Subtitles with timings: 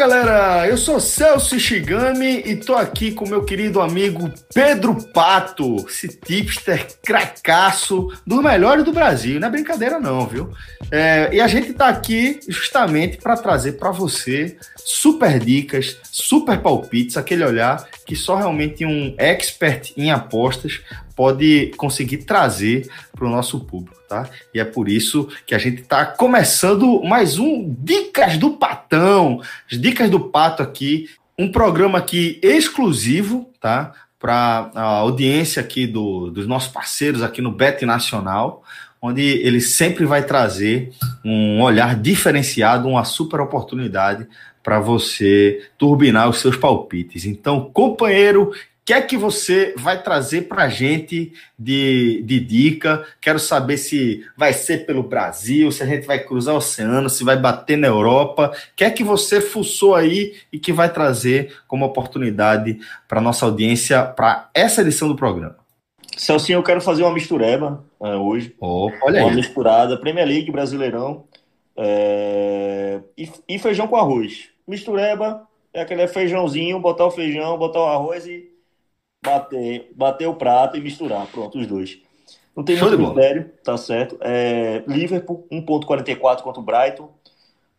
[0.00, 6.08] Galera, eu sou Celso Ishigami e tô aqui com meu querido amigo Pedro Pato, esse
[6.08, 10.50] tipster cracaço dos melhores do Brasil, não é brincadeira não, viu?
[10.90, 17.16] É, e a gente tá aqui justamente para trazer para você super dicas, super palpites,
[17.16, 20.80] aquele olhar que só realmente um expert em apostas
[21.14, 24.28] pode conseguir trazer para o nosso público, tá?
[24.52, 29.40] E é por isso que a gente está começando mais um Dicas do Patão,
[29.70, 33.92] as Dicas do Pato aqui, um programa aqui exclusivo, tá?
[34.20, 38.62] Para a audiência aqui do, dos nossos parceiros aqui no Bet Nacional,
[39.00, 40.92] onde ele sempre vai trazer
[41.24, 44.28] um olhar diferenciado, uma super oportunidade
[44.62, 47.24] para você turbinar os seus palpites.
[47.24, 48.52] Então, companheiro,
[48.90, 53.06] que é que você vai trazer para a gente de, de dica?
[53.20, 57.22] Quero saber se vai ser pelo Brasil, se a gente vai cruzar o oceano, se
[57.22, 58.50] vai bater na Europa.
[58.52, 63.46] O que é que você fuçou aí e que vai trazer como oportunidade para nossa
[63.46, 65.56] audiência para essa edição do programa?
[66.16, 68.56] Celcinho, eu quero fazer uma mistureba uh, hoje.
[68.58, 69.36] Oh, olha uma aí.
[69.36, 71.26] misturada, Premier League, Brasileirão
[71.76, 74.48] é, e, e, feijão com arroz.
[74.66, 78.49] Mistureba é aquele feijãozinho, botar o feijão, botar o arroz e
[79.22, 81.26] bater, bater o prato e misturar.
[81.26, 81.98] Pronto, os dois.
[82.56, 84.18] Não tem muito mistério, tá certo.
[84.20, 87.10] É, Liverpool, 1.44 contra o Brighton.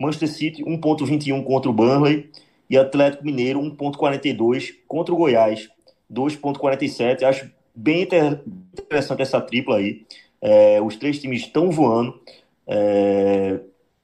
[0.00, 2.30] Manchester City, 1.21 contra o Burnley.
[2.70, 5.68] E Atlético Mineiro, 1.42 contra o Goiás,
[6.10, 7.22] 2.47.
[7.22, 10.06] Acho bem interessante essa tripla aí.
[10.40, 12.18] É, os três times estão voando.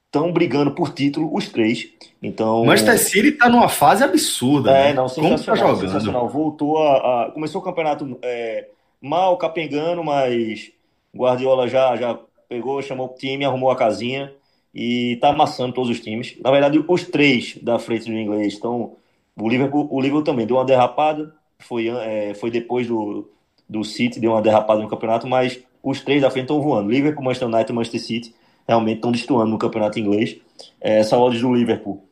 [0.09, 1.87] Estão brigando por título, os três.
[2.21, 4.71] Então, Manchester City está numa fase absurda.
[4.71, 4.93] É, né?
[4.93, 5.79] não, sensacional, Como tá jogando?
[5.81, 6.27] sensacional.
[6.27, 10.71] Voltou a, a, Começou o campeonato é, mal, capengando, mas
[11.15, 14.33] Guardiola já, já pegou, chamou o time, arrumou a casinha
[14.73, 16.35] e está amassando todos os times.
[16.43, 18.95] Na verdade, os três da frente do inglês estão.
[19.39, 23.29] O Liverpool, o Liverpool também deu uma derrapada, foi, é, foi depois do,
[23.69, 26.89] do City, deu uma derrapada no campeonato, mas os três da frente estão voando.
[26.89, 28.35] Liverpool, Manchester United e Manchester City
[28.69, 30.37] realmente estão destoando no campeonato inglês.
[30.79, 32.07] É, essa odds do Liverpool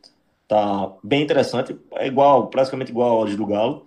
[0.48, 3.86] tá bem interessante, é igual, praticamente igual a odds do Galo.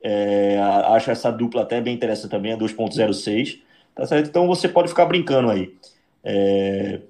[0.00, 3.60] É, acho essa dupla até bem interessante também, é 2.06.
[3.94, 4.28] Tá certo?
[4.28, 5.74] Então você pode ficar brincando aí.
[6.22, 7.00] É,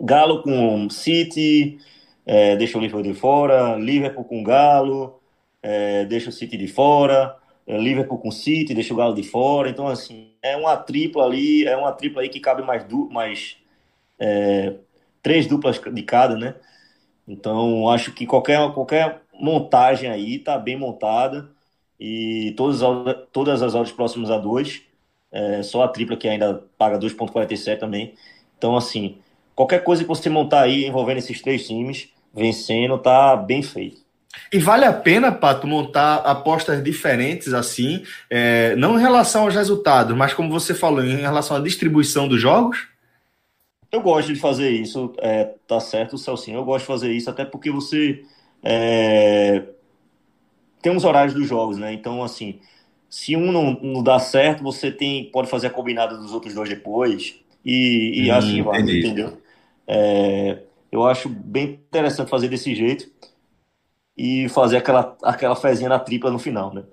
[0.00, 1.78] Galo com City,
[2.24, 5.20] é, deixa o Liverpool de fora, Liverpool com Galo,
[5.62, 9.68] é, deixa o City de fora, é, Liverpool com City, deixa o Galo de fora.
[9.68, 13.61] Então, assim, é uma tripla ali, é uma tripla aí que cabe mais, mais
[14.18, 14.74] é,
[15.22, 16.54] três duplas de cada, né?
[17.26, 21.48] Então, acho que qualquer, qualquer montagem aí tá bem montada
[21.98, 22.80] e todas,
[23.32, 24.82] todas as horas próximas a 2,
[25.30, 28.14] é, só a tripla que ainda paga 2,47 também.
[28.58, 29.18] Então, assim,
[29.54, 34.02] qualquer coisa que você montar aí envolvendo esses três times, vencendo, tá bem feito.
[34.52, 40.16] E vale a pena, Pato, montar apostas diferentes assim, é, não em relação aos resultados,
[40.16, 42.91] mas como você falou, em relação à distribuição dos jogos?
[43.92, 46.58] Eu gosto de fazer isso, é, tá certo, Celcinho.
[46.58, 48.24] Eu gosto de fazer isso, até porque você
[48.62, 49.66] é,
[50.80, 51.92] tem uns horários dos jogos, né?
[51.92, 52.58] Então, assim,
[53.10, 56.68] se um não, não dá certo, você tem pode fazer a combinada dos outros dois
[56.68, 58.98] depois e, e hum, assim vai, entendi.
[58.98, 59.38] entendeu?
[59.86, 63.10] É, eu acho bem interessante fazer desse jeito
[64.16, 66.84] e fazer aquela, aquela fezinha na tripla no final, né?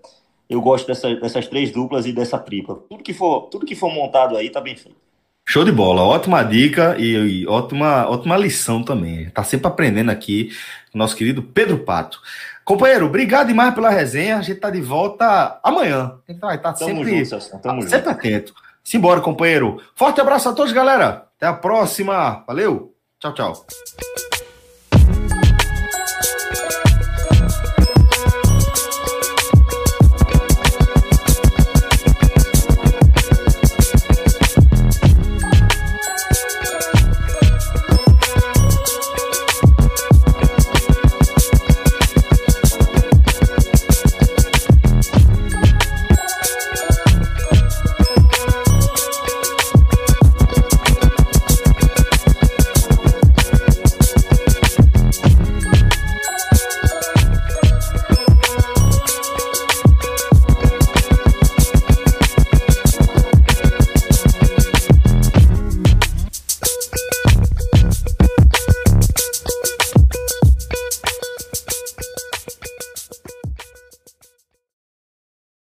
[0.50, 2.76] Eu gosto dessa, dessas três duplas e dessa tripla.
[2.90, 5.09] Tudo que for, tudo que for montado aí tá bem feito.
[5.50, 9.32] Show de bola, ótima dica e, e, ótima, ótima lição também.
[9.32, 10.52] Tá sempre aprendendo aqui
[10.94, 12.22] nosso querido Pedro Pato.
[12.64, 14.38] Companheiro, obrigado demais pela resenha.
[14.38, 16.20] A gente tá de volta amanhã.
[16.28, 18.10] A gente vai estar tá sempre, junto, Tamo sempre junto.
[18.10, 18.54] atento.
[18.84, 19.82] Simbora, companheiro.
[19.96, 21.26] Forte abraço a todos, galera.
[21.36, 22.44] Até a próxima.
[22.46, 22.94] Valeu.
[23.20, 23.66] Tchau, tchau.